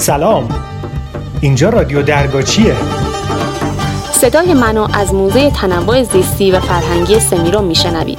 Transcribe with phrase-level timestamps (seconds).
[0.00, 0.48] سلام.
[1.40, 2.76] اینجا رادیو درگاچیه
[4.12, 8.18] صدای منو از موزه تنوع زیستی و فرهنگی سمیرو میشنوید.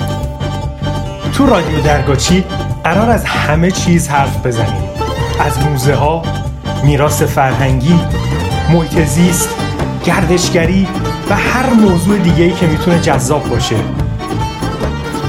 [1.34, 2.46] تو رادیو درگاچی
[2.84, 4.84] قرار از همه چیز حرف بزنیم.
[5.40, 6.22] از موزه ها
[6.84, 8.00] میراث فرهنگی
[8.74, 9.50] محیط زیست
[10.06, 10.88] گردشگری
[11.30, 13.76] و هر موضوع دیگه ای که می‌تونه جذاب باشه.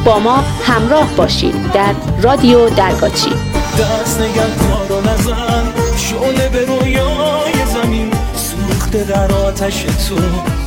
[0.05, 3.31] با ما همراه باشید در رادیو درگاچی
[3.79, 4.43] دست نگه
[4.89, 5.82] رو نزن.
[6.13, 10.17] شعله به رویای زمین سوخته در آتش تو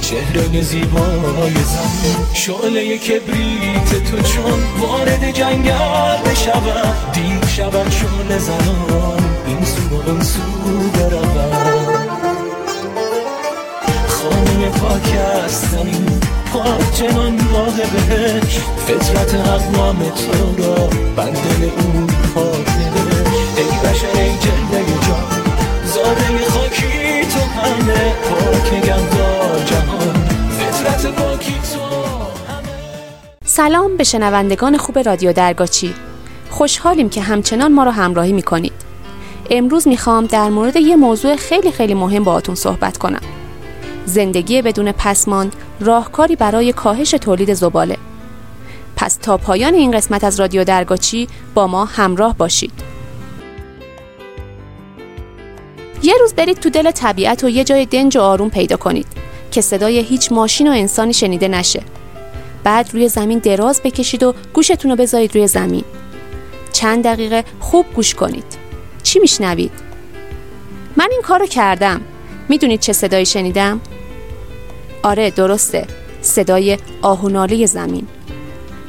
[0.02, 2.34] چهره زیبای زمین.
[2.34, 10.22] شعله کبریت تو چون وارد جنگل بشود دیر شود شعله زنان این سو و اون
[10.22, 10.42] سو
[10.94, 11.96] برود.
[14.08, 16.06] خانه پاک هستنی
[16.54, 22.25] پاک چنان راه بهش فطرت اقوام تو را بندل اون
[33.56, 35.94] سلام به شنوندگان خوب رادیو درگاچی.
[36.50, 38.74] خوشحالیم که همچنان ما رو همراهی می‌کنید.
[39.50, 43.22] امروز می‌خوام در مورد یه موضوع خیلی خیلی مهم باهاتون صحبت کنم.
[44.06, 47.98] زندگی بدون پسماند راهکاری برای کاهش تولید زباله.
[48.96, 52.74] پس تا پایان این قسمت از رادیو درگاچی با ما همراه باشید.
[56.04, 59.08] یه روز برید تو دل طبیعت و یه جای دنج و آروم پیدا کنید
[59.52, 61.82] که صدای هیچ ماشین و انسانی شنیده نشه.
[62.66, 65.84] بعد روی زمین دراز بکشید و گوشتون رو بذارید روی زمین.
[66.74, 68.58] چند دقیقه خوب گوش کنید.
[69.04, 69.72] چی میشنوید؟
[70.96, 72.02] من این کارو کردم.
[72.50, 73.82] می‌دونید چه صدایی شنیدم؟
[75.04, 75.88] آره درسته.
[76.22, 78.08] صدای آهوناله زمین.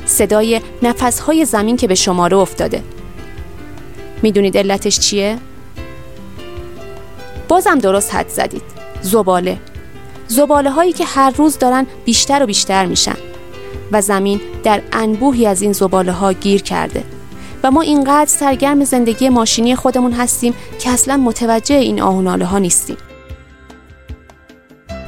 [0.07, 2.83] صدای نفسهای زمین که به شماره افتاده.
[4.23, 5.39] می‌دونید علتش چیه؟
[7.49, 8.63] بازم درست حد زدید.
[9.01, 9.59] زباله.
[10.27, 13.17] زباله هایی که هر روز دارن بیشتر و بیشتر میشن.
[13.93, 17.05] و زمین در انبوهی از این زباله ها گیر کرده.
[17.63, 22.97] و ما اینقدر سرگرم زندگی ماشینی خودمون هستیم که اصلا متوجه این آهوناله ها نیستیم.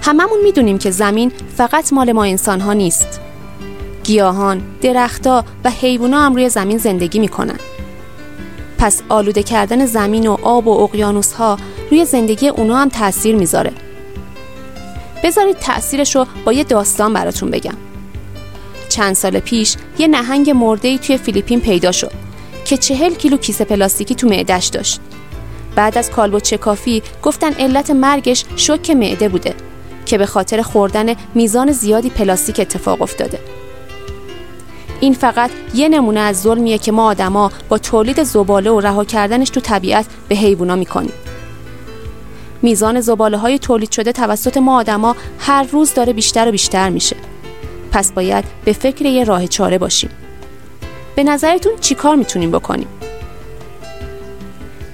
[0.03, 3.21] هممون می‌دونیم که زمین فقط مال ما انسان ها نیست.
[4.05, 7.59] گیاهان، درختها و حیوونا هم روی زمین زندگی می‌کنن.
[8.79, 11.59] پس آلوده کردن زمین و آب و اقیانوس ها
[11.91, 13.73] روی زندگی اونا هم تاثیر می‌ذاره.
[15.25, 17.75] بذارید تأثیرش رو با یه داستان براتون بگم.
[18.99, 22.13] چند سال پیش یه نهنگ مرده توی فیلیپین پیدا شد
[22.65, 25.01] که چهل کیلو کیسه پلاستیکی تو معدش داشت.
[25.75, 29.55] بعد از کالبد چکافی گفتن علت مرگش شوک معده بوده
[30.07, 33.39] که به خاطر خوردن میزان زیادی پلاستیک اتفاق افتاده.
[35.01, 39.51] این فقط یه نمونه از ظلمیه که ما آدما با تولید زباله و رها کردنش
[39.51, 41.13] تو طبیعت به حیوونا می‌کنیم.
[42.63, 47.17] میزان زباله های تولید شده توسط ما آدما هر روز داره بیشتر و بیشتر میشه.
[47.99, 50.11] پس باید به فکر یه راه چاره باشیم.
[51.17, 52.89] به نظرتون چیکار می‌تونیم بکنیم؟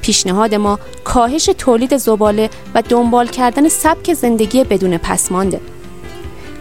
[0.03, 5.61] پیشنهاد ما کاهش تولید زباله و دنبال کردن سبک زندگی بدون پسمانده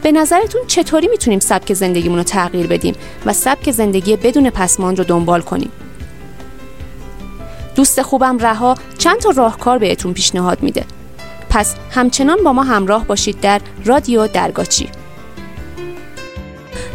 [0.03, 5.03] به نظرتون چطوری می‌تونیم سبک زندگیمون رو تغییر بدیم و سبک زندگی بدون پسماند رو
[5.03, 5.71] دنبال کنیم؟
[7.75, 10.85] دوست خوبم رها چند تا راهکار بهتون پیشنهاد میده.
[11.49, 14.89] پس همچنان با ما همراه باشید در رادیو درگاچی.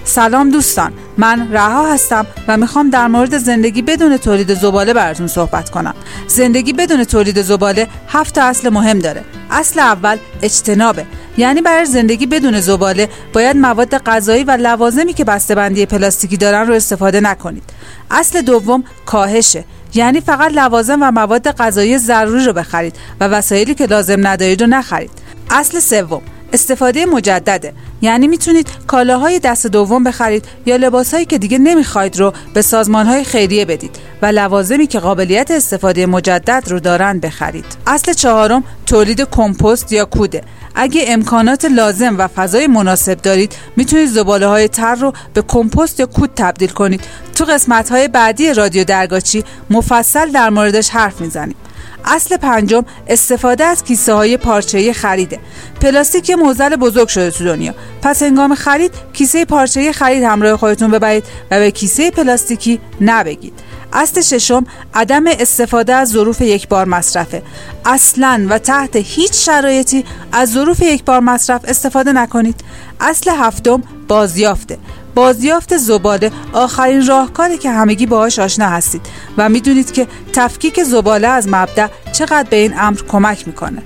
[0.09, 5.71] سلام دوستان من رها هستم و می‌خوام در مورد زندگی بدون تولید زباله براتون صحبت
[5.71, 5.95] کنم.
[6.27, 9.25] زندگی بدون تولید زباله هفت اصل مهم داره.
[9.51, 11.07] اصل اول اجتنابه.
[11.37, 16.75] یعنی برای زندگی بدون زباله باید مواد غذایی و لوازمی که بسته‌بندی پلاستیکی دارن رو
[16.75, 17.65] استفاده نکنید.
[18.11, 19.65] اصل دوم کاهشه.
[19.95, 24.67] یعنی فقط لوازم و مواد غذایی ضروری رو بخرید و وسایلی که لازم ندارید رو
[24.67, 25.11] نخرید.
[25.51, 26.23] اصل سوم
[26.53, 27.73] استفاده مجدده.
[28.03, 33.65] یعنی می‌تونید کالاهای دست دوم بخرید یا لباسهایی که دیگه نمی‌خواید رو به سازمانهای خیریه
[33.65, 37.65] بدید و لوازمی که قابلیت استفاده مجدد رو دارن بخرید.
[37.87, 40.43] اصل چهارم تولید کمپوست یا کوده.
[40.75, 46.06] اگه امکانات لازم و فضای مناسب دارید می‌تونید زباله های تر رو به کمپوست یا
[46.06, 47.01] کود تبدیل کنید.
[47.35, 51.56] تو قسمت های بعدی رادیو درگاچی مفصل در موردش حرف می‌زنیم.
[52.05, 55.39] اصل پنجم استفاده از کیسه های پارچه‌ای خریده
[55.81, 57.75] پلاستیک یه موزل بزرگ شده تو دنیا.
[58.03, 63.53] پس هنگام خرید کیسه پارچه‌ای خرید همراه خودتون ببرید و به کیسه پلاستیکی نبگید.
[63.93, 67.43] اصل ششم عدم استفاده از ظروف یک بار مصرفه.
[67.85, 72.61] اصلا و تحت هیچ شرایطی از ظروف یک بار مصرف استفاده نکنید.
[73.01, 74.79] اصل هفتم بازیافته.
[75.14, 79.06] بازیافت زباله آخرین راهکاری که همگی باهاش آشنا هستید
[79.37, 83.82] و می‌دونید که تفکیک زباله از مبدع چقدر به این امر کمک می‌کنه.